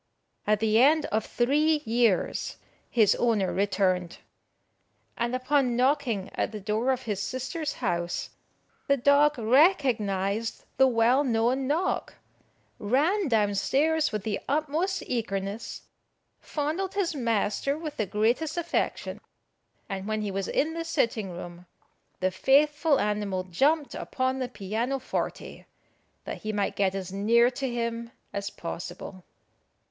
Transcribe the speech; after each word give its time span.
At 0.47 0.61
the 0.61 0.79
end 0.81 1.05
of 1.11 1.23
three 1.23 1.83
years 1.85 2.57
his 2.89 3.13
owner 3.17 3.53
returned, 3.53 4.17
and 5.15 5.35
upon 5.35 5.75
knocking 5.75 6.31
at 6.33 6.51
the 6.51 6.59
door 6.59 6.89
of 6.91 7.03
his 7.03 7.21
sister's 7.21 7.73
house, 7.73 8.31
the 8.87 8.97
dog 8.97 9.37
recognised 9.37 10.63
the 10.77 10.87
well 10.87 11.23
known 11.23 11.67
knock, 11.67 12.15
ran 12.79 13.27
down 13.27 13.53
stairs 13.53 14.11
with 14.11 14.23
the 14.23 14.39
utmost 14.49 15.03
eagerness, 15.05 15.83
fondled 16.39 16.95
his 16.95 17.13
master 17.13 17.77
with 17.77 17.97
the 17.97 18.07
greatest 18.07 18.57
affection; 18.57 19.21
and 19.87 20.07
when 20.07 20.23
he 20.23 20.31
was 20.31 20.47
in 20.47 20.73
the 20.73 20.83
sitting 20.83 21.29
room, 21.29 21.67
the 22.21 22.31
faithful 22.31 22.99
animal 22.99 23.43
jumped 23.43 23.93
upon 23.93 24.39
the 24.39 24.49
piano 24.49 24.97
forte, 24.97 25.65
that 26.25 26.41
he 26.41 26.51
might 26.51 26.75
get 26.75 26.95
as 26.95 27.13
near 27.13 27.51
to 27.51 27.69
him 27.69 28.09
as 28.33 28.49
possible. 28.49 29.23